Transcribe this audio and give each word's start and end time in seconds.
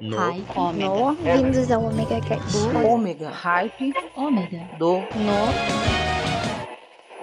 No. 0.00 0.16
Hype. 0.16 0.78
No, 0.78 1.12
vindos 1.14 1.70
ao 1.72 1.84
Omega 1.84 2.20
Cast. 2.20 2.56
Ômega. 2.86 3.30
Hype. 3.30 3.92
Ômega. 4.16 4.68
Do. 4.78 4.98
No. 4.98 5.48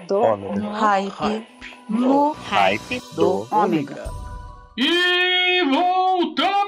Do. 0.07 0.21
Ômega. 0.21 0.71
Hype. 0.73 1.47
No. 1.89 2.33
Hype 2.33 3.01
Do. 3.15 3.47
Ômega. 3.49 4.09
E 4.77 5.63
voltamos! 5.63 6.64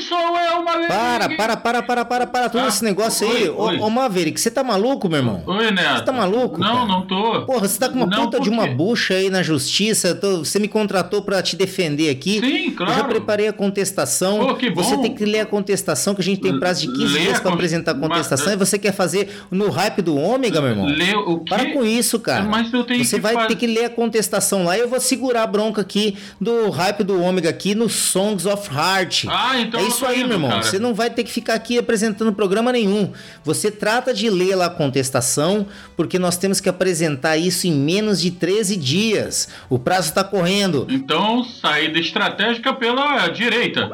Sou 0.00 0.18
eu, 0.38 0.62
Maverick! 0.62 0.88
Para, 0.88 1.28
para, 1.36 1.56
para, 1.56 1.82
para, 1.82 2.04
para, 2.04 2.26
para, 2.26 2.48
todo 2.48 2.64
Ah, 2.64 2.68
esse 2.68 2.84
negócio 2.84 3.26
aí. 3.28 3.44
oi, 3.44 3.48
Ô, 3.50 3.62
oi. 3.64 3.78
ô 3.78 3.90
Maverick, 3.90 4.40
você 4.40 4.50
tá 4.50 4.62
maluco, 4.64 5.08
meu 5.08 5.18
irmão? 5.18 5.42
Oi, 5.46 5.70
Neto. 5.70 5.98
Você 5.98 6.04
tá 6.04 6.12
maluco? 6.12 6.58
Não, 6.58 6.74
cara? 6.74 6.86
não 6.86 7.06
tô. 7.06 7.42
Porra, 7.46 7.68
você 7.68 7.78
tá 7.78 7.88
com 7.88 7.96
uma 7.96 8.06
Não, 8.06 8.24
puta 8.24 8.40
de 8.40 8.48
uma 8.50 8.66
bucha 8.66 9.14
aí 9.14 9.30
na 9.30 9.42
justiça. 9.42 10.14
tô- 10.14 10.38
você 10.44 10.58
me 10.58 10.68
contratou 10.68 11.22
pra 11.22 11.42
te 11.42 11.56
defender 11.56 12.10
aqui. 12.10 12.40
Sim, 12.40 12.64
Eu 12.66 12.70
já 12.70 12.76
claro. 12.94 13.08
preparei 13.08 13.48
a 13.48 13.52
contestação. 13.52 14.38
Pô, 14.40 14.54
que 14.54 14.70
bom. 14.70 14.82
Você 14.82 14.96
tem 14.98 15.14
que 15.14 15.24
ler 15.24 15.40
a 15.40 15.46
contestação, 15.46 16.14
que 16.14 16.20
a 16.20 16.24
gente 16.24 16.40
tem 16.40 16.58
prazo 16.58 16.82
de 16.82 16.92
15 16.92 17.12
Lê 17.14 17.20
dias 17.20 17.38
a 17.38 17.40
pra 17.40 17.50
con- 17.50 17.54
apresentar 17.54 17.90
a 17.92 17.94
mas- 17.94 18.08
contestação. 18.08 18.52
E 18.52 18.56
você 18.56 18.78
quer 18.78 18.92
fazer 18.92 19.28
no 19.50 19.70
hype 19.70 20.02
do 20.02 20.16
ômega, 20.16 20.60
meu 20.60 20.70
irmão? 20.70 20.86
Lê 20.86 21.14
o 21.14 21.38
quê? 21.40 21.50
Para 21.50 21.72
com 21.72 21.84
isso, 21.84 22.18
cara. 22.20 22.44
Mas 22.44 22.72
eu 22.72 22.84
tenho 22.84 23.04
Você 23.04 23.16
que 23.16 23.22
vai 23.22 23.34
faz- 23.34 23.48
ter 23.48 23.56
que 23.56 23.66
ler 23.66 23.86
a 23.86 23.90
contestação 23.90 24.64
lá 24.64 24.76
e 24.76 24.80
eu 24.80 24.88
vou 24.88 25.00
segurar 25.00 25.42
a 25.42 25.46
bronca 25.46 25.80
aqui 25.80 26.16
do 26.40 26.70
hype 26.70 27.02
do 27.04 27.20
ômega 27.22 27.48
aqui 27.48 27.74
no 27.74 27.88
Songs 27.88 28.46
of 28.46 28.68
Heart. 28.74 29.26
Ah, 29.28 29.58
então 29.60 29.80
isso 29.88 30.00
tô 30.00 30.06
aí, 30.06 30.24
meu 30.24 30.32
irmão. 30.32 30.50
cara. 30.50 30.62
Você 30.62 30.78
não 30.78 30.94
vai 30.94 31.10
ter 31.10 31.24
que 31.24 31.30
ficar 31.30 31.54
aqui 31.54 31.78
apresentando 31.78 32.32
programa 32.32 32.72
nenhum. 32.72 33.12
Você 33.44 33.70
trata 33.70 34.12
de 34.12 34.28
ler 34.28 34.54
lá 34.54 34.66
a 34.66 34.70
contestação, 34.70 35.66
porque 35.96 36.18
nós 36.18 36.36
temos 36.36 36.60
que 36.60 36.68
apresentar 36.68 37.36
isso 37.36 37.66
em 37.66 37.72
menos 37.72 38.20
de 38.20 38.30
13 38.30 38.76
dias. 38.76 39.48
O 39.68 39.78
prazo 39.78 40.08
está 40.08 40.24
correndo. 40.24 40.86
Então, 40.90 41.44
saída 41.44 41.98
estratégica 41.98 42.72
pela 42.72 43.28
direita. 43.28 43.90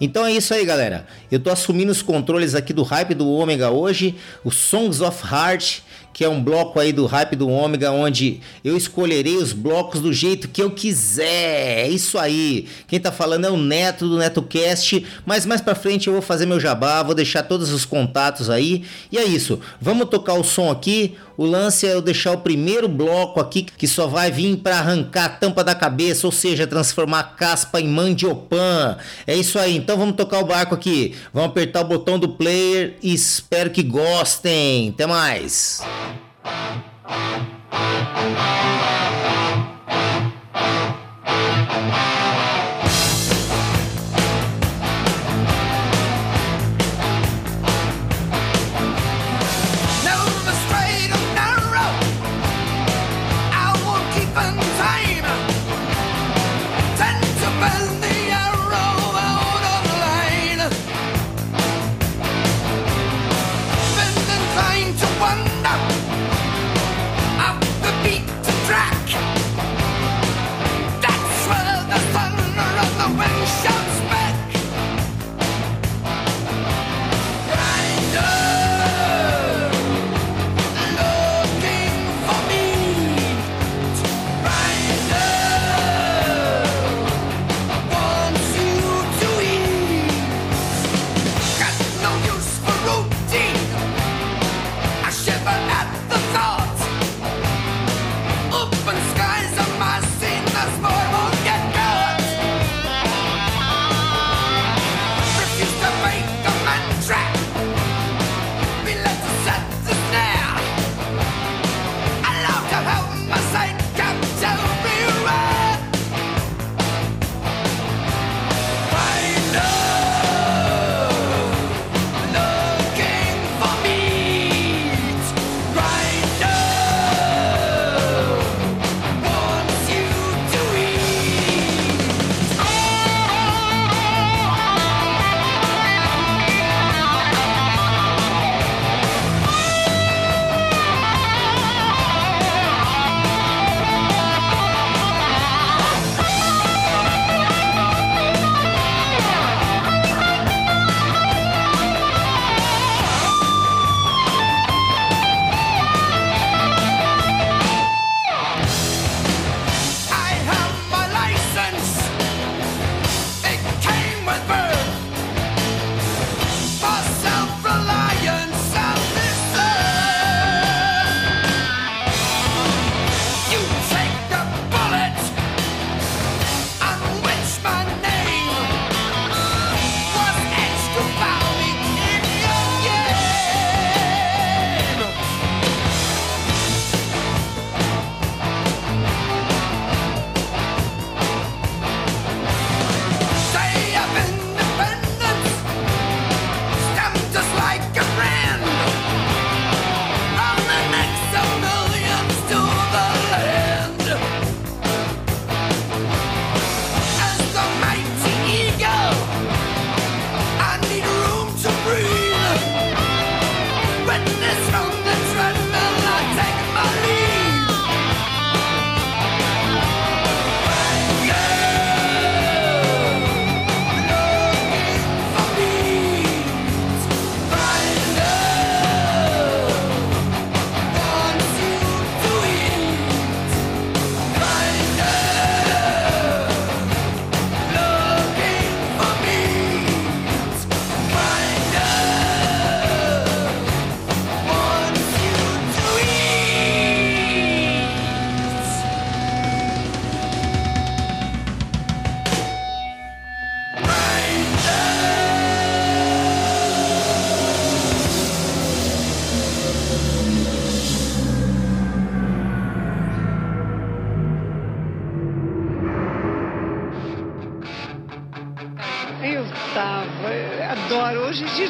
Então 0.00 0.26
é 0.26 0.32
isso 0.32 0.52
aí, 0.52 0.64
galera. 0.64 1.06
Eu 1.30 1.40
tô 1.40 1.50
assumindo 1.50 1.90
os 1.90 2.02
controles 2.02 2.54
aqui 2.54 2.72
do 2.72 2.82
hype 2.82 3.14
do 3.14 3.28
Ômega 3.28 3.70
hoje, 3.70 4.14
o 4.44 4.50
Songs 4.50 5.00
of 5.00 5.24
Heart, 5.26 5.80
que 6.16 6.24
é 6.24 6.28
um 6.30 6.42
bloco 6.42 6.80
aí 6.80 6.94
do 6.94 7.04
hype 7.04 7.36
do 7.36 7.46
Ômega, 7.46 7.92
onde 7.92 8.40
eu 8.64 8.74
escolherei 8.74 9.36
os 9.36 9.52
blocos 9.52 10.00
do 10.00 10.14
jeito 10.14 10.48
que 10.48 10.62
eu 10.62 10.70
quiser. 10.70 11.80
É 11.80 11.88
isso 11.90 12.18
aí. 12.18 12.66
Quem 12.88 12.98
tá 12.98 13.12
falando 13.12 13.44
é 13.44 13.50
o 13.50 13.56
Neto 13.58 14.08
do 14.08 14.16
NetoCast, 14.16 15.04
mas 15.26 15.44
mais 15.44 15.60
pra 15.60 15.74
frente 15.74 16.06
eu 16.06 16.14
vou 16.14 16.22
fazer 16.22 16.46
meu 16.46 16.58
jabá, 16.58 17.02
vou 17.02 17.14
deixar 17.14 17.42
todos 17.42 17.70
os 17.70 17.84
contatos 17.84 18.48
aí. 18.48 18.82
E 19.12 19.18
é 19.18 19.24
isso. 19.24 19.60
Vamos 19.78 20.08
tocar 20.08 20.32
o 20.32 20.42
som 20.42 20.70
aqui. 20.70 21.18
O 21.36 21.44
lance 21.44 21.86
é 21.86 21.92
eu 21.92 22.00
deixar 22.00 22.32
o 22.32 22.38
primeiro 22.38 22.88
bloco 22.88 23.40
aqui 23.40 23.62
que 23.62 23.86
só 23.86 24.06
vai 24.06 24.30
vir 24.30 24.56
pra 24.56 24.78
arrancar 24.78 25.24
a 25.24 25.28
tampa 25.28 25.62
da 25.62 25.74
cabeça, 25.74 26.26
ou 26.26 26.32
seja, 26.32 26.66
transformar 26.66 27.20
a 27.20 27.24
caspa 27.24 27.80
em 27.80 27.88
mandiopan. 27.88 28.96
É 29.26 29.34
isso 29.34 29.58
aí. 29.58 29.76
Então 29.76 29.96
vamos 29.96 30.16
tocar 30.16 30.40
o 30.40 30.46
barco 30.46 30.74
aqui. 30.74 31.14
Vamos 31.32 31.50
apertar 31.50 31.82
o 31.82 31.84
botão 31.84 32.18
do 32.18 32.30
player 32.30 32.96
e 33.02 33.12
espero 33.12 33.70
que 33.70 33.82
gostem. 33.82 34.90
Até 34.90 35.06
mais. 35.06 35.82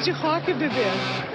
De 0.07 0.13
rock, 0.13 0.55
bebê. 0.55 1.26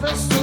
manifest. 0.00 0.37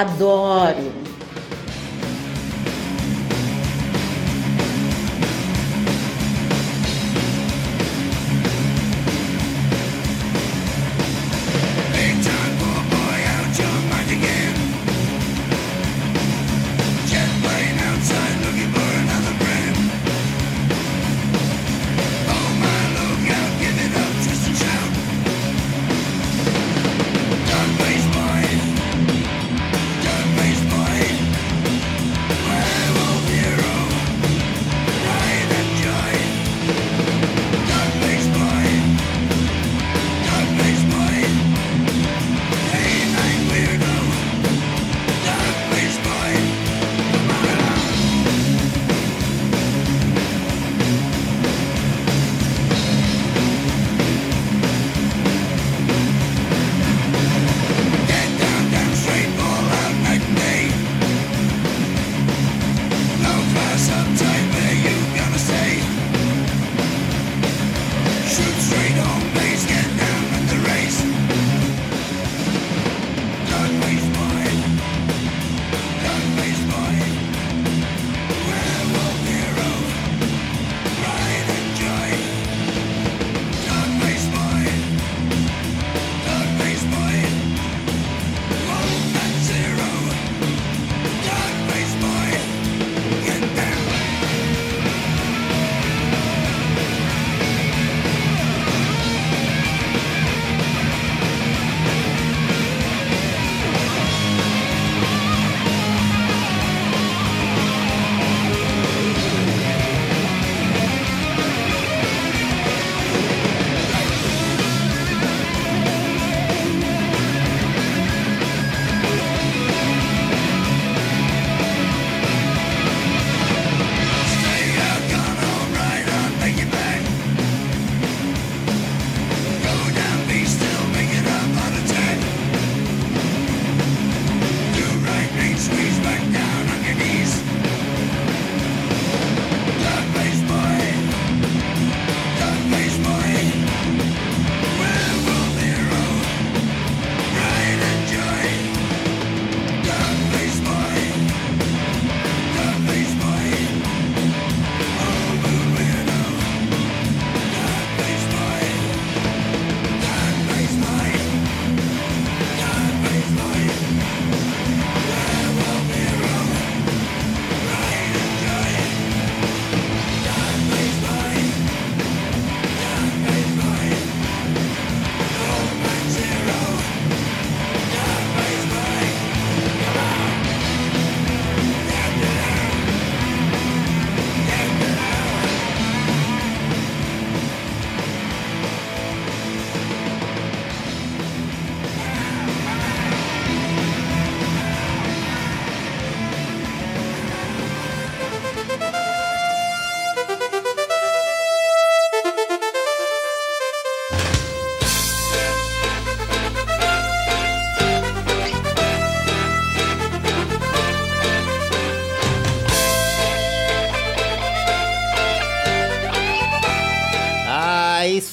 Adoro. 0.00 0.77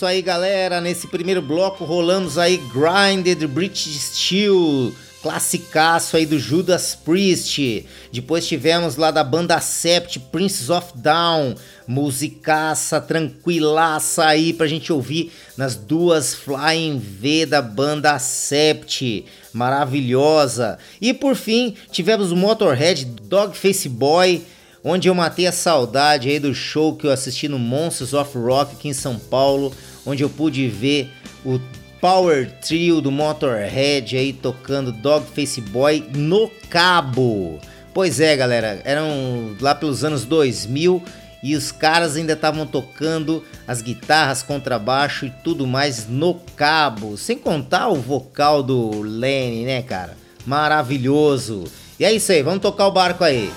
Aí, 0.06 0.22
galera. 0.22 0.80
Nesse 0.80 1.08
primeiro 1.08 1.42
bloco 1.42 1.84
rolamos 1.84 2.38
aí 2.38 2.58
Grinded 2.58 3.48
British 3.48 4.00
Steel, 4.00 4.94
classicaço 5.22 6.16
aí 6.16 6.26
do 6.26 6.38
Judas 6.38 6.96
Priest. 6.96 7.86
Depois 8.12 8.48
tivemos 8.48 8.96
lá 8.96 9.12
da 9.12 9.24
banda 9.24 9.60
Sept, 9.60 10.20
Princes 10.32 10.70
of 10.70 10.90
Down, 10.96 11.56
musicaça 11.88 13.02
tranquilaça 13.02 14.26
aí 14.26 14.54
pra 14.54 14.68
gente 14.68 14.94
ouvir 14.94 15.32
nas 15.58 15.76
duas 15.76 16.34
Flying 16.34 17.00
V 17.00 17.46
da 17.46 17.62
banda 17.62 18.18
Sept, 18.20 19.26
maravilhosa. 19.52 20.78
E 21.02 21.14
por 21.14 21.36
fim, 21.36 21.76
tivemos 21.92 22.32
o 22.32 22.36
Motorhead 22.36 23.06
Dogface 23.06 23.90
Boy, 23.90 24.44
onde 24.84 25.08
eu 25.08 25.16
matei 25.16 25.48
a 25.48 25.52
saudade 25.52 26.30
aí 26.30 26.38
do 26.40 26.54
show 26.54 26.96
que 26.96 27.08
eu 27.08 27.12
assisti 27.12 27.48
no 27.48 27.58
Monsters 27.58 28.14
of 28.14 28.38
Rock 28.38 28.76
aqui 28.76 28.88
em 28.88 28.94
São 28.94 29.18
Paulo, 29.18 29.74
onde 30.06 30.24
eu 30.24 30.30
pude 30.30 30.68
ver 30.68 31.12
o 31.44 31.60
Power 32.00 32.52
Trio 32.62 33.02
do 33.02 33.12
Motorhead 33.12 34.16
aí 34.16 34.32
tocando 34.32 34.92
Dogface 34.92 35.60
Boy 35.62 36.06
no 36.16 36.50
cabo. 36.70 37.60
Pois 37.94 38.20
é, 38.20 38.36
galera, 38.36 38.82
eram 38.84 39.56
lá 39.60 39.74
pelos 39.74 40.04
anos 40.04 40.26
2000 40.26 41.02
e 41.42 41.56
os 41.56 41.72
caras 41.72 42.16
ainda 42.16 42.34
estavam 42.34 42.66
tocando 42.66 43.44
as 43.68 43.82
guitarras, 43.82 44.44
contrabaixo 44.44 45.26
e 45.26 45.30
tudo 45.44 45.66
mais 45.66 46.08
no 46.08 46.36
cabo, 46.56 47.18
sem 47.18 47.38
contar 47.38 47.88
o 47.88 47.96
vocal 47.96 48.62
do 48.62 49.02
Lenny, 49.02 49.64
né, 49.66 49.82
cara? 49.82 50.18
Maravilhoso. 50.46 51.66
E 52.00 52.04
é 52.06 52.12
isso 52.12 52.32
aí, 52.32 52.44
vamos 52.44 52.62
tocar 52.62 52.88
o 52.88 52.92
barco 52.92 53.24
aí. 53.24 53.52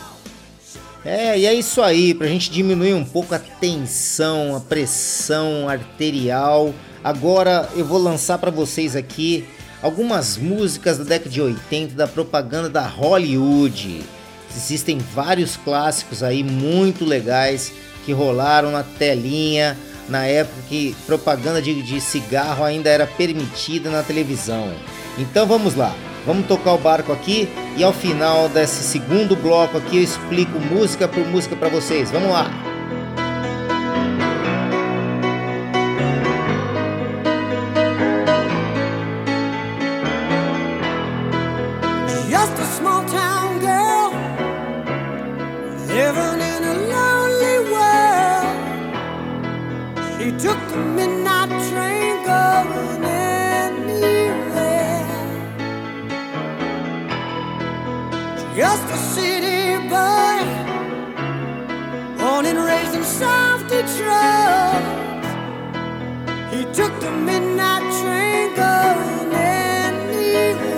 É, 1.05 1.39
e 1.39 1.47
é 1.47 1.55
isso 1.55 1.81
aí, 1.81 2.13
pra 2.13 2.27
gente 2.27 2.51
diminuir 2.51 2.95
um 2.95 3.05
pouco 3.05 3.35
a 3.35 3.39
tensão, 3.39 4.57
a 4.57 4.61
pressão 4.61 5.69
arterial. 5.69 6.75
Agora 7.03 7.69
eu 7.77 7.85
vou 7.85 7.99
lançar 7.99 8.39
para 8.39 8.51
vocês 8.51 8.97
aqui 8.97 9.47
algumas 9.81 10.37
músicas 10.37 10.99
da 10.99 11.05
década 11.05 11.31
de 11.31 11.41
80 11.41 11.95
da 11.95 12.09
propaganda 12.09 12.69
da 12.69 12.87
Hollywood. 12.87 14.03
Existem 14.55 14.99
vários 14.99 15.57
clássicos 15.57 16.23
aí 16.23 16.43
muito 16.43 17.05
legais 17.05 17.73
que 18.05 18.13
rolaram 18.13 18.73
na 18.73 18.83
telinha 18.83 19.77
na 20.09 20.25
época 20.25 20.63
que 20.69 20.97
propaganda 21.07 21.61
de, 21.61 21.83
de 21.83 22.01
cigarro 22.01 22.65
ainda 22.65 22.89
era 22.89 23.07
permitida 23.07 23.91
na 23.91 24.03
televisão. 24.03 24.73
Então 25.19 25.47
vamos 25.47 25.75
lá. 25.75 25.95
Vamos 26.29 26.47
tocar 26.47 26.75
o 26.75 26.79
barco 26.79 27.11
aqui 27.11 27.49
e 27.75 27.83
ao 27.83 27.91
final 27.91 28.51
desse 28.51 28.83
segundo 28.83 29.35
bloco 29.35 29.79
aqui 29.79 29.97
eu 29.97 30.03
explico 30.03 30.61
música 30.61 31.09
por 31.09 31.27
música 31.27 31.57
para 31.57 31.71
vocês. 31.71 32.11
Vamos 32.11 32.31
lá. 32.31 32.68
streets 63.19 63.23
of 63.23 63.69
He 66.53 66.65
took 66.73 67.01
the 67.01 67.11
midnight 67.11 67.83
train 68.01 68.55
going 68.55 69.33
anywhere. 69.33 70.69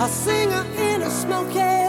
A 0.00 0.08
singer 0.08 0.64
in 0.76 1.02
a 1.02 1.10
smoky 1.10 1.83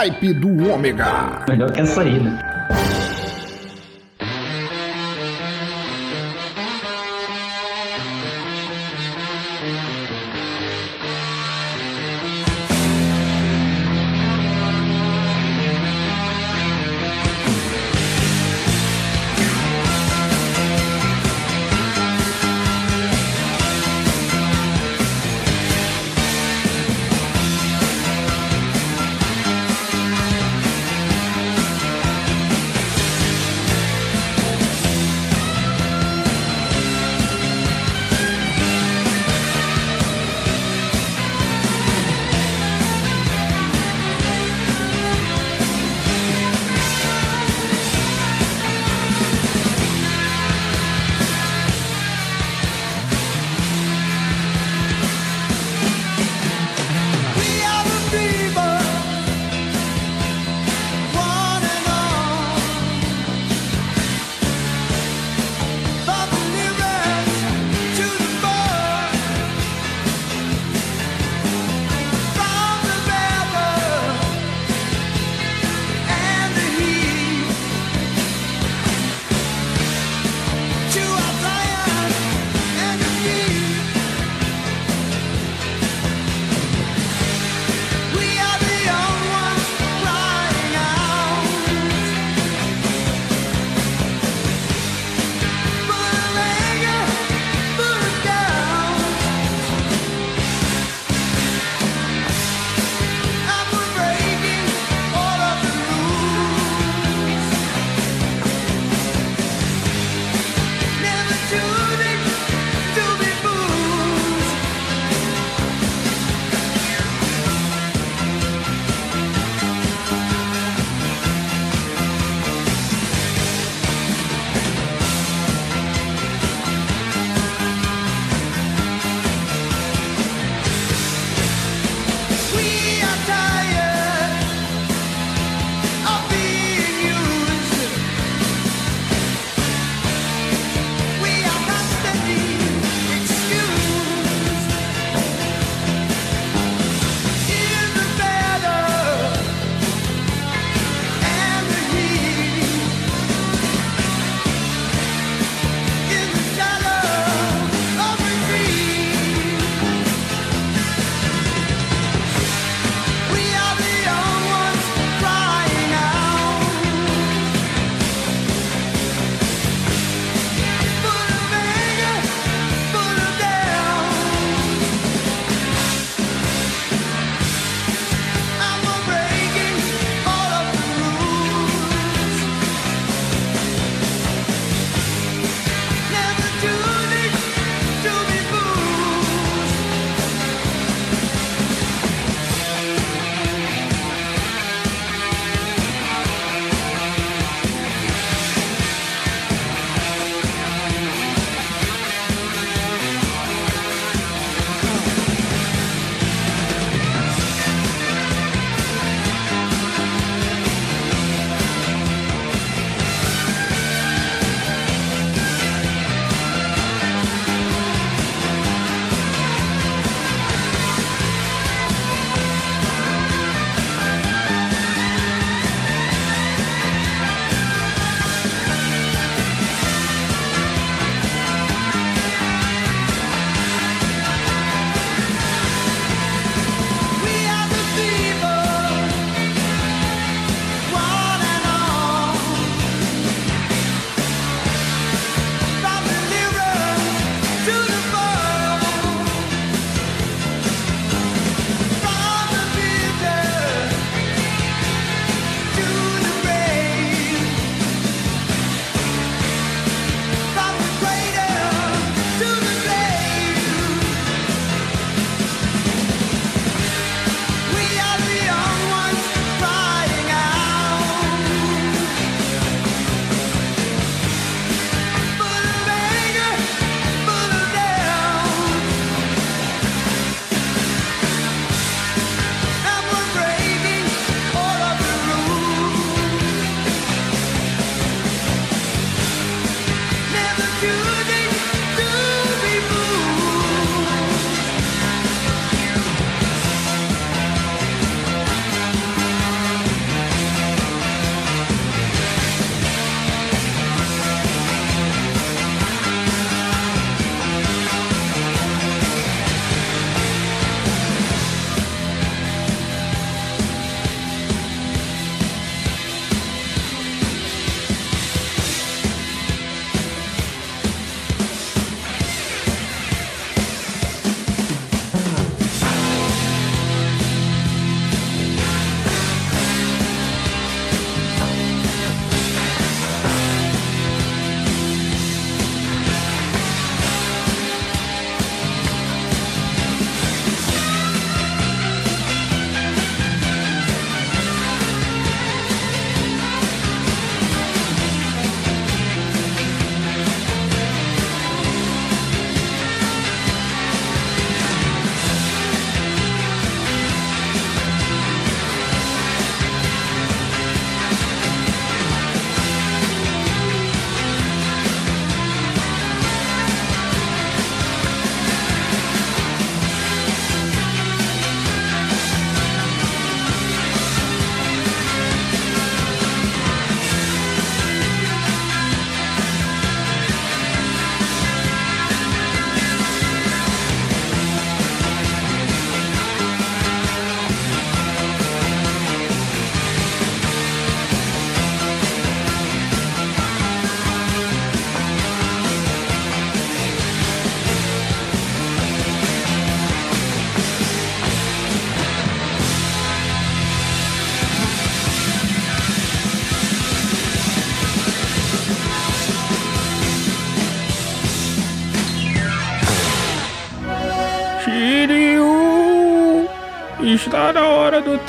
hype 0.00 0.32
do 0.32 0.70
Ômega. 0.70 1.44
Melhor 1.46 1.70
que 1.70 1.80
essa 1.80 2.00
aí, 2.00 2.18
né? 2.18 2.39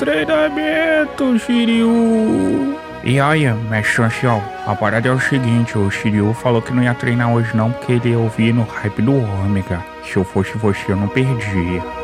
treinamento, 0.02 1.38
Shiryu. 1.38 2.76
E 3.04 3.20
aí, 3.20 3.52
mestre 3.70 3.94
Chancial, 3.94 4.42
a 4.66 4.74
parada 4.74 5.08
é 5.08 5.12
o 5.12 5.20
seguinte, 5.20 5.78
o 5.78 5.88
Shiryu 5.90 6.34
falou 6.34 6.60
que 6.60 6.72
não 6.72 6.82
ia 6.82 6.94
treinar 6.94 7.32
hoje 7.32 7.56
não 7.56 7.70
porque 7.70 7.92
ele 7.92 8.10
ia 8.10 8.18
ouvir 8.18 8.52
no 8.52 8.64
hype 8.64 9.00
do 9.00 9.14
Ômega. 9.14 9.84
Se 10.04 10.16
eu 10.16 10.24
fosse 10.24 10.58
você, 10.58 10.90
eu 10.90 10.96
não 10.96 11.06
perdia. 11.06 12.01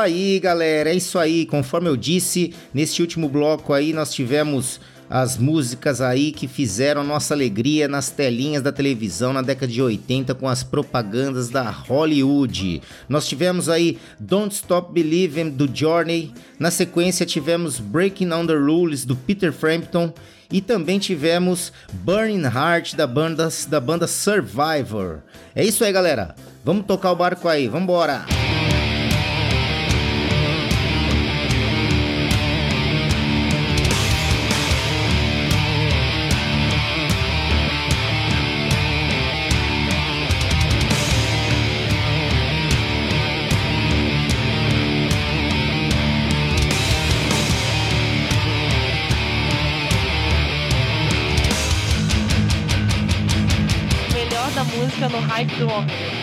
aí, 0.00 0.40
galera. 0.40 0.90
É 0.90 0.94
isso 0.94 1.18
aí. 1.18 1.46
Conforme 1.46 1.88
eu 1.88 1.96
disse, 1.96 2.54
neste 2.74 3.02
último 3.02 3.28
bloco 3.28 3.72
aí 3.72 3.92
nós 3.92 4.12
tivemos 4.12 4.80
as 5.08 5.36
músicas 5.36 6.00
aí 6.00 6.30
que 6.30 6.46
fizeram 6.46 7.02
nossa 7.02 7.34
alegria 7.34 7.88
nas 7.88 8.10
telinhas 8.10 8.62
da 8.62 8.70
televisão 8.70 9.32
na 9.32 9.42
década 9.42 9.72
de 9.72 9.82
80 9.82 10.36
com 10.36 10.48
as 10.48 10.62
propagandas 10.62 11.50
da 11.50 11.68
Hollywood. 11.68 12.80
Nós 13.08 13.26
tivemos 13.26 13.68
aí 13.68 13.98
Don't 14.20 14.54
Stop 14.54 14.92
Believing 14.92 15.50
do 15.50 15.68
Journey, 15.72 16.32
na 16.58 16.70
sequência 16.70 17.26
tivemos 17.26 17.80
Breaking 17.80 18.32
Under 18.32 18.56
the 18.56 18.64
Rules 18.64 19.04
do 19.04 19.16
Peter 19.16 19.52
Frampton 19.52 20.12
e 20.52 20.60
também 20.60 20.98
tivemos 20.98 21.72
Burning 21.92 22.44
Heart 22.44 22.94
da 22.94 23.06
banda, 23.06 23.48
da 23.68 23.80
banda 23.80 24.06
Survivor. 24.06 25.20
É 25.54 25.64
isso 25.64 25.84
aí, 25.84 25.92
galera. 25.92 26.34
Vamos 26.64 26.86
tocar 26.86 27.10
o 27.10 27.16
barco 27.16 27.48
aí, 27.48 27.66
vambora! 27.66 28.24
embora. 28.26 28.39
No 55.08 55.20
hype 55.20 55.54
do 55.56 55.68
Ômega. 55.68 56.20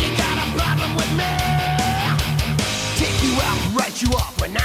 You 0.00 0.16
got 0.16 0.36
a 0.38 0.46
problem 0.58 0.94
with 0.96 1.12
me. 1.12 1.30
Take 2.96 3.22
you 3.22 3.34
out, 3.40 3.74
write 3.74 4.02
you 4.02 4.10
off 4.10 4.40
when 4.40 4.57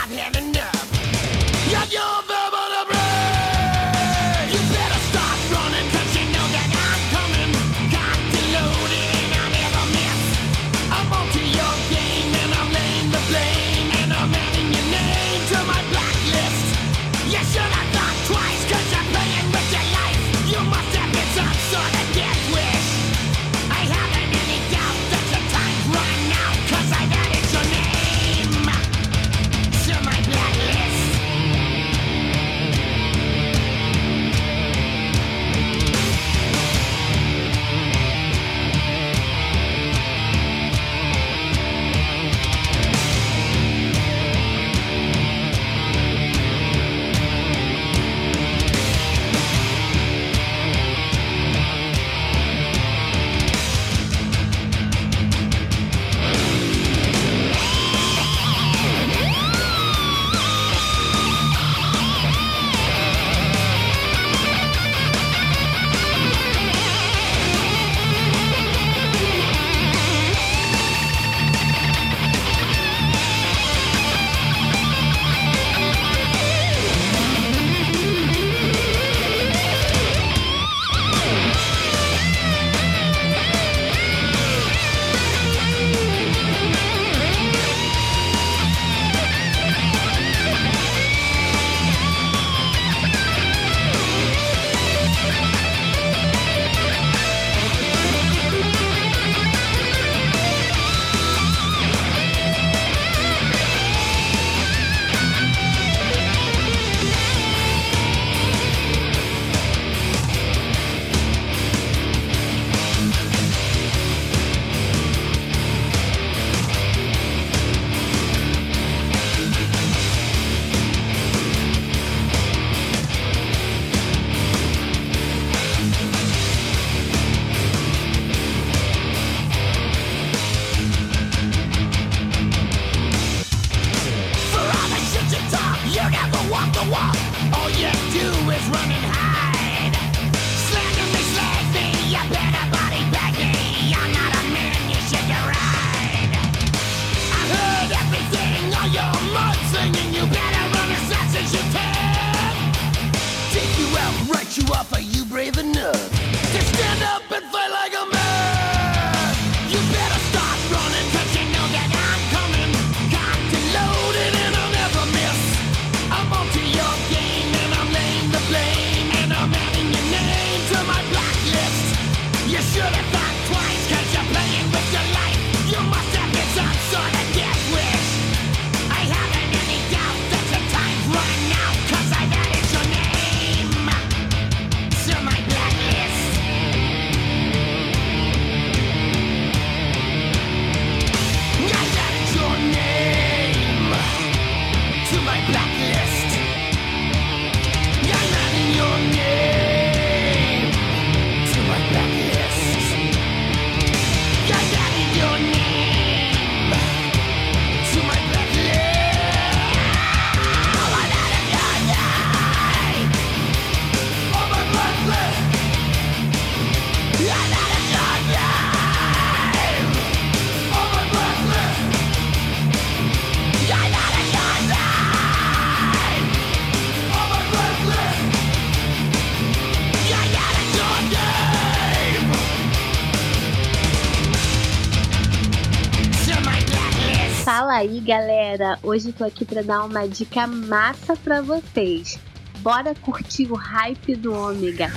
Hoje 238.81 239.11
tô 239.11 239.23
aqui 239.23 239.45
pra 239.45 239.61
dar 239.61 239.83
uma 239.83 240.07
dica 240.07 240.47
massa 240.47 241.15
pra 241.15 241.41
vocês. 241.41 242.19
Bora 242.59 242.95
curtir 242.95 243.51
o 243.51 243.55
hype 243.55 244.15
do 244.15 244.33
Ômega. 244.33 244.91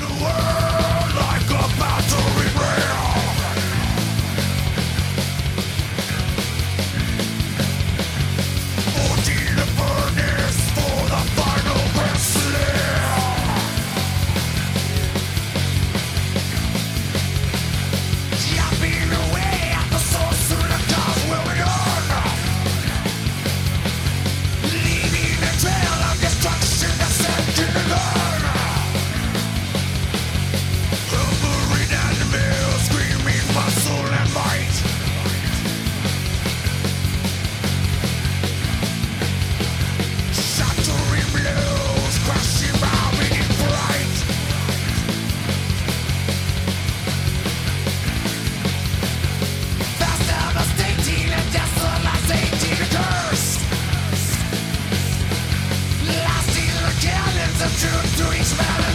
Truth 57.79 58.17
to 58.17 58.25
his 58.31 58.57
mouth. 58.57 58.86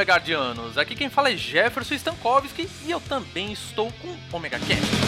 Salve, 0.00 0.06
Megadianos! 0.06 0.78
Aqui 0.78 0.94
quem 0.94 1.10
fala 1.10 1.30
é 1.30 1.36
Jefferson 1.36 1.94
Stankovski 1.94 2.68
e 2.86 2.90
eu 2.90 3.00
também 3.00 3.52
estou 3.52 3.92
com 3.92 4.36
Omega 4.36 4.58
Cast. 4.58 4.99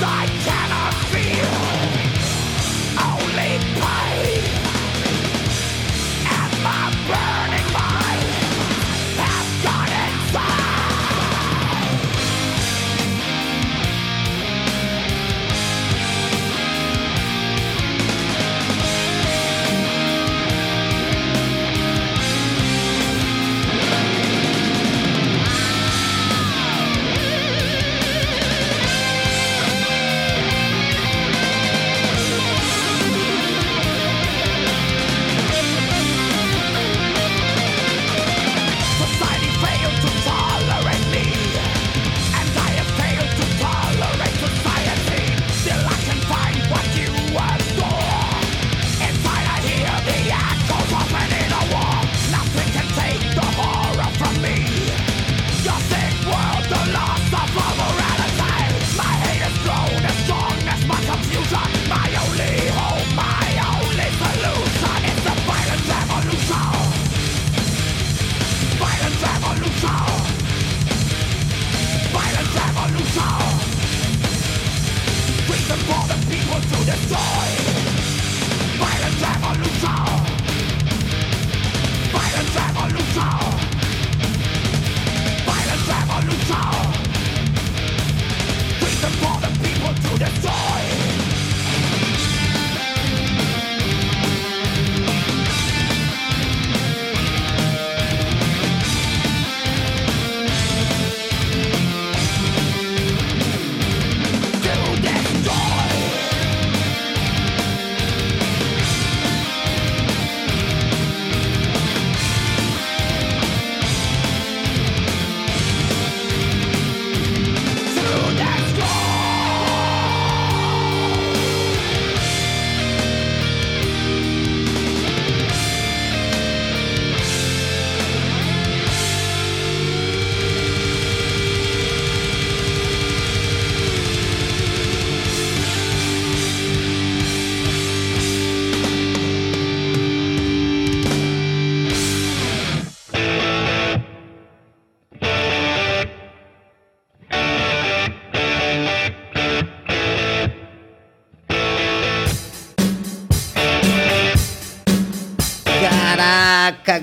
I 0.00 0.26
can 0.44 0.57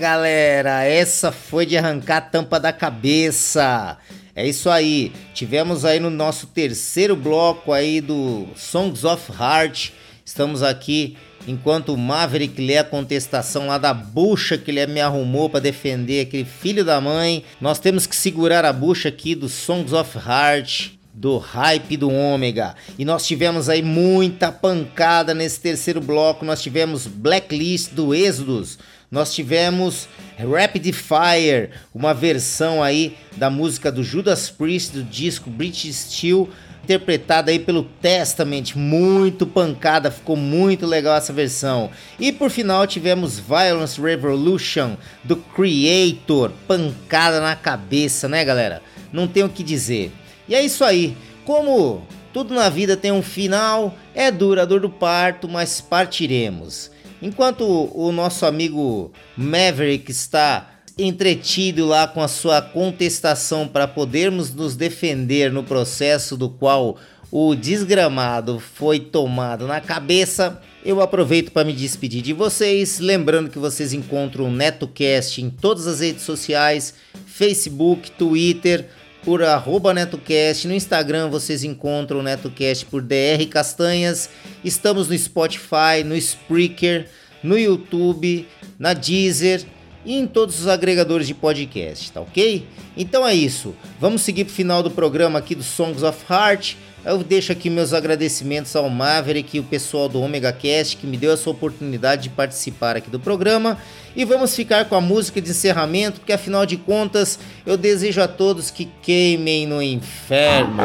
galera, 0.05 0.83
essa 0.83 1.31
foi 1.31 1.65
de 1.65 1.75
arrancar 1.75 2.17
a 2.17 2.21
tampa 2.21 2.59
da 2.59 2.71
cabeça. 2.71 3.97
É 4.35 4.47
isso 4.47 4.69
aí. 4.69 5.11
Tivemos 5.33 5.83
aí 5.83 5.99
no 5.99 6.11
nosso 6.11 6.45
terceiro 6.45 7.15
bloco 7.15 7.73
aí 7.73 8.01
do 8.01 8.45
Songs 8.55 9.03
of 9.03 9.31
Heart. 9.31 9.93
Estamos 10.23 10.61
aqui 10.61 11.17
enquanto 11.47 11.91
o 11.91 11.97
Maverick 11.97 12.61
lê 12.61 12.77
a 12.77 12.83
contestação 12.83 13.65
lá 13.65 13.79
da 13.79 13.95
bucha 13.95 14.59
que 14.59 14.69
ele 14.69 14.85
me 14.85 15.01
arrumou 15.01 15.49
para 15.49 15.59
defender 15.59 16.21
aquele 16.21 16.45
filho 16.45 16.85
da 16.85 17.01
mãe. 17.01 17.43
Nós 17.59 17.79
temos 17.79 18.05
que 18.05 18.15
segurar 18.15 18.63
a 18.63 18.71
bucha 18.71 19.09
aqui 19.09 19.33
do 19.33 19.49
Songs 19.49 19.91
of 19.91 20.19
Heart 20.19 20.91
do 21.15 21.37
hype 21.37 21.95
do 21.95 22.11
Ômega. 22.11 22.75
E 22.99 23.05
nós 23.05 23.25
tivemos 23.25 23.69
aí 23.69 23.81
muita 23.81 24.51
pancada 24.51 25.33
nesse 25.33 25.59
terceiro 25.61 26.01
bloco. 26.01 26.45
Nós 26.45 26.61
tivemos 26.61 27.07
Blacklist 27.07 27.93
do 27.93 28.13
Êxodos. 28.13 28.77
Nós 29.09 29.33
tivemos 29.33 30.07
Rapid 30.37 30.93
Fire, 30.93 31.69
uma 31.93 32.13
versão 32.13 32.81
aí 32.81 33.15
da 33.37 33.49
música 33.49 33.91
do 33.91 34.03
Judas 34.03 34.49
Priest 34.49 34.93
do 34.93 35.03
disco 35.03 35.49
British 35.49 35.95
Steel, 35.95 36.49
interpretada 36.83 37.49
aí 37.49 37.57
pelo 37.57 37.83
Testament, 37.83 38.75
muito 38.75 39.47
pancada, 39.47 40.11
ficou 40.11 40.35
muito 40.35 40.85
legal 40.85 41.17
essa 41.17 41.33
versão. 41.33 41.89
E 42.19 42.31
por 42.31 42.49
final 42.49 42.85
tivemos 42.85 43.39
Violence 43.39 43.99
Revolution 43.99 44.95
do 45.23 45.35
Creator, 45.35 46.51
pancada 46.67 47.41
na 47.41 47.55
cabeça, 47.55 48.27
né, 48.27 48.45
galera? 48.45 48.81
Não 49.11 49.27
tem 49.27 49.43
o 49.43 49.49
que 49.49 49.63
dizer. 49.63 50.11
E 50.47 50.53
é 50.53 50.63
isso 50.63 50.83
aí. 50.83 51.17
Como 51.43 52.05
tudo 52.31 52.53
na 52.53 52.69
vida 52.69 52.95
tem 52.95 53.11
um 53.11 53.23
final, 53.23 53.95
é 54.13 54.29
dura 54.29 54.61
a 54.61 54.65
dor 54.65 54.81
do 54.81 54.89
parto, 54.89 55.47
mas 55.47 55.81
partiremos. 55.81 56.91
Enquanto 57.25 57.63
o 57.65 58.11
nosso 58.11 58.45
amigo 58.45 59.11
Maverick 59.35 60.11
está 60.11 60.69
entretido 60.95 61.83
lá 61.83 62.07
com 62.07 62.21
a 62.21 62.27
sua 62.27 62.61
contestação 62.61 63.67
para 63.67 63.87
podermos 63.87 64.53
nos 64.53 64.75
defender 64.75 65.51
no 65.51 65.63
processo 65.63 66.37
do 66.37 66.47
qual 66.47 66.99
o 67.31 67.55
desgramado 67.55 68.59
foi 68.59 68.99
tomado 68.99 69.65
na 69.65 69.81
cabeça, 69.81 70.61
eu 70.85 71.01
aproveito 71.01 71.51
para 71.51 71.65
me 71.65 71.73
despedir 71.73 72.21
de 72.21 72.31
vocês, 72.31 72.99
lembrando 72.99 73.49
que 73.49 73.57
vocês 73.57 73.91
encontram 73.91 74.45
o 74.45 74.51
NetoCast 74.51 75.41
em 75.41 75.49
todas 75.49 75.87
as 75.87 76.01
redes 76.01 76.21
sociais, 76.21 76.93
Facebook, 77.25 78.11
Twitter, 78.11 78.87
por 79.25 79.41
arroba 79.41 79.91
NetoCast. 79.91 80.67
No 80.67 80.73
Instagram 80.73 81.29
vocês 81.29 81.63
encontram 81.63 82.19
o 82.19 82.23
NetoCast 82.23 82.85
por 82.85 83.01
DR 83.01 83.43
Castanhas. 83.49 84.29
Estamos 84.63 85.09
no 85.09 85.17
Spotify, 85.17 86.03
no 86.05 86.15
Spreaker, 86.15 87.09
no 87.41 87.57
YouTube, 87.57 88.47
na 88.77 88.93
Deezer 88.93 89.65
e 90.05 90.15
em 90.15 90.27
todos 90.27 90.59
os 90.59 90.67
agregadores 90.67 91.25
de 91.25 91.33
podcast, 91.33 92.11
tá 92.11 92.21
ok? 92.21 92.67
Então 92.95 93.27
é 93.27 93.33
isso. 93.33 93.75
Vamos 93.99 94.21
seguir 94.21 94.45
pro 94.45 94.53
final 94.53 94.83
do 94.83 94.91
programa 94.91 95.39
aqui 95.39 95.55
do 95.55 95.63
Songs 95.63 96.03
of 96.03 96.23
Heart. 96.29 96.75
Eu 97.03 97.17
deixo 97.23 97.51
aqui 97.51 97.69
meus 97.69 97.93
agradecimentos 97.93 98.75
ao 98.75 98.89
Maverick 98.89 99.57
e 99.57 99.59
o 99.59 99.63
pessoal 99.63 100.07
do 100.07 100.21
Omega 100.21 100.53
Cast 100.53 100.97
que 100.97 101.07
me 101.07 101.17
deu 101.17 101.31
essa 101.31 101.49
oportunidade 101.49 102.23
de 102.23 102.29
participar 102.29 102.95
aqui 102.95 103.09
do 103.09 103.19
programa. 103.19 103.79
E 104.15 104.23
vamos 104.23 104.55
ficar 104.55 104.85
com 104.85 104.95
a 104.95 105.01
música 105.01 105.41
de 105.41 105.49
encerramento, 105.49 106.19
porque 106.19 106.33
afinal 106.33 106.65
de 106.65 106.77
contas 106.77 107.37
eu 107.65 107.75
desejo 107.75 108.21
a 108.21 108.27
todos 108.27 108.71
que 108.71 108.89
queimem 109.01 109.67
no 109.67 109.81
inferno. 109.81 110.83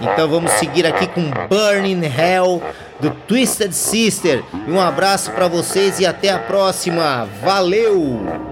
Então 0.00 0.28
vamos 0.28 0.50
seguir 0.52 0.86
aqui 0.86 1.06
com 1.06 1.30
Burning 1.48 2.04
Hell 2.04 2.62
do 3.00 3.10
Twisted 3.10 3.72
Sister. 3.72 4.42
Um 4.66 4.80
abraço 4.80 5.30
para 5.30 5.46
vocês 5.46 6.00
e 6.00 6.06
até 6.06 6.30
a 6.30 6.38
próxima. 6.38 7.28
Valeu! 7.42 8.49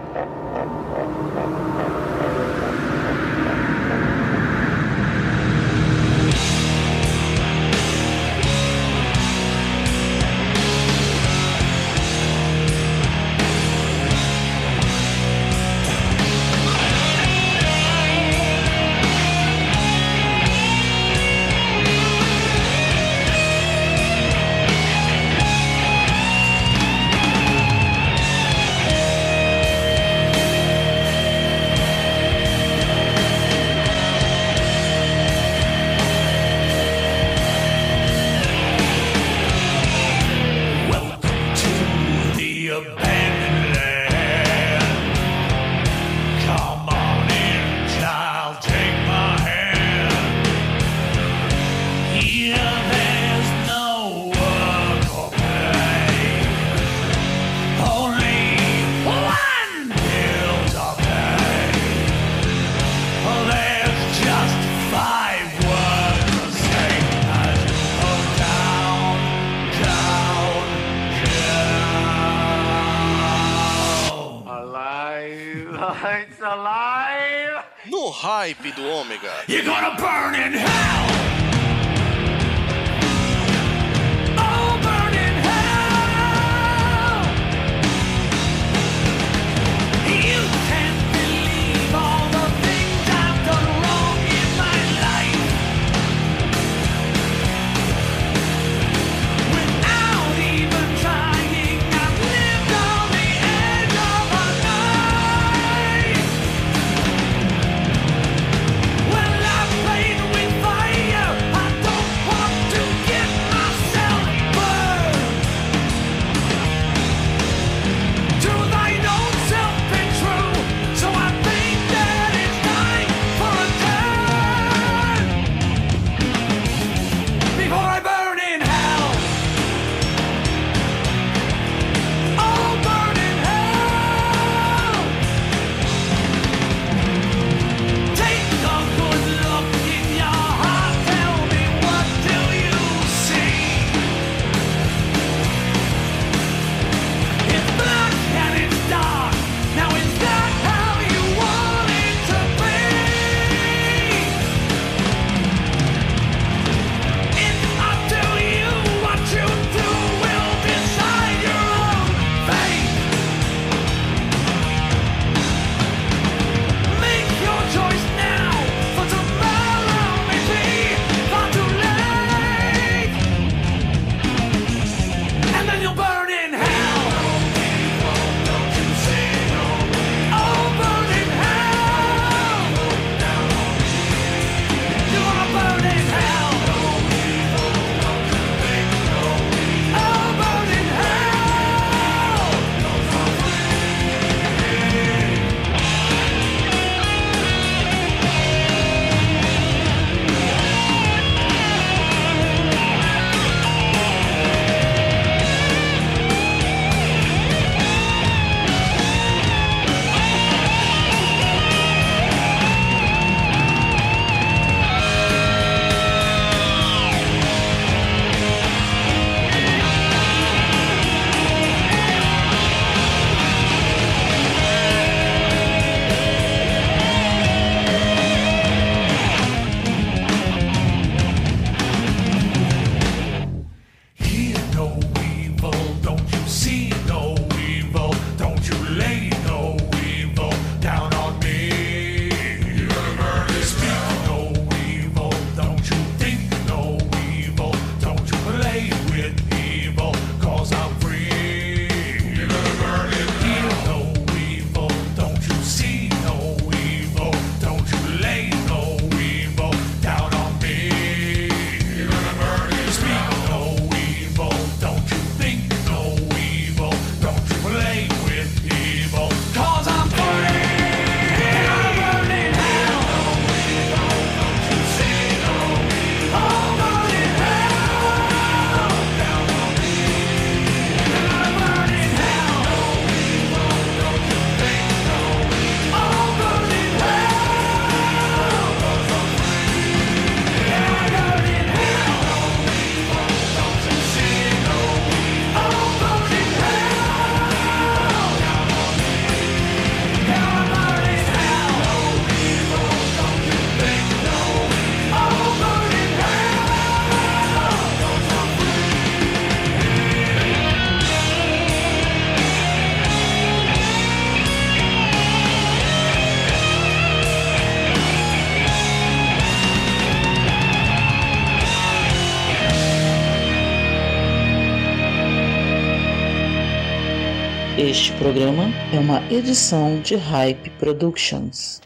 Este 328.18 328.24
programa 328.24 328.64
é 328.92 328.98
uma 328.98 329.22
edição 329.32 330.00
de 330.00 330.16
Hype 330.16 330.70
Productions. 330.70 331.80